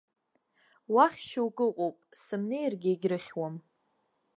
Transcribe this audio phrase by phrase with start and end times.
[0.93, 3.55] Уахь шьоук ыҟоуп, сымнеиргьы егьрыхьуам.